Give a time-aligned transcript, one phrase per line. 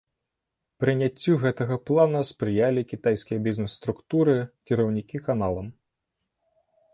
[0.83, 4.35] Прыняццю гэтага плана спрыялі кітайскія бізнес-структуры,
[4.71, 5.67] кіраўнікі каналам.